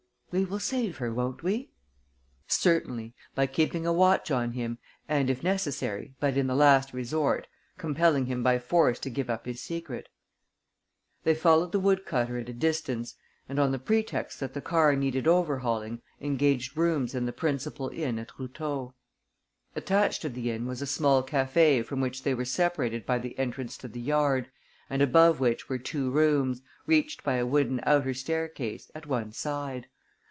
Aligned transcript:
"We 0.33 0.45
will 0.45 0.59
save 0.59 0.95
her, 0.99 1.13
won't 1.13 1.43
we?" 1.43 1.71
"Certainly, 2.47 3.13
by 3.35 3.47
keeping 3.47 3.85
a 3.85 3.91
watch 3.91 4.31
on 4.31 4.53
him 4.53 4.77
and, 5.05 5.29
if 5.29 5.43
necessary, 5.43 6.13
but 6.21 6.37
in 6.37 6.47
the 6.47 6.55
last 6.55 6.93
resort, 6.93 7.47
compelling 7.77 8.27
him 8.27 8.41
by 8.41 8.57
force 8.57 8.97
to 8.99 9.09
give 9.09 9.29
up 9.29 9.45
his 9.45 9.61
secret." 9.61 10.07
They 11.25 11.35
followed 11.35 11.73
the 11.73 11.81
woodcutter 11.81 12.37
at 12.37 12.47
a 12.47 12.53
distance 12.53 13.15
and, 13.49 13.59
on 13.59 13.73
the 13.73 13.77
pretext 13.77 14.39
that 14.39 14.53
the 14.53 14.61
car 14.61 14.95
needed 14.95 15.27
overhauling, 15.27 16.01
engaged 16.21 16.77
rooms 16.77 17.13
in 17.13 17.25
the 17.25 17.33
principal 17.33 17.89
inn 17.89 18.17
at 18.17 18.31
Routot. 18.39 18.93
Attached 19.75 20.21
to 20.21 20.29
the 20.29 20.49
inn 20.49 20.65
was 20.65 20.81
a 20.81 20.87
small 20.87 21.23
café 21.25 21.83
from 21.85 21.99
which 21.99 22.23
they 22.23 22.33
were 22.33 22.45
separated 22.45 23.05
by 23.05 23.17
the 23.19 23.37
entrance 23.37 23.75
to 23.79 23.89
the 23.89 23.99
yard 23.99 24.49
and 24.89 25.01
above 25.01 25.41
which 25.41 25.67
were 25.67 25.77
two 25.77 26.09
rooms, 26.09 26.61
reached 26.85 27.21
by 27.21 27.33
a 27.33 27.45
wooden 27.45 27.81
outer 27.83 28.13
staircase, 28.13 28.89
at 28.95 29.05
one 29.05 29.33
side. 29.33 29.87